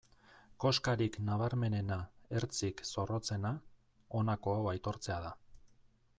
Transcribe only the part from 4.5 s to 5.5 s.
hau aitortzea da.